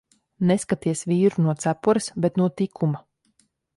Neskaities 0.51 1.03
vīru 1.11 1.45
no 1.47 1.55
cepures, 1.65 2.07
bet 2.25 2.41
no 2.43 2.49
tikuma. 2.63 3.03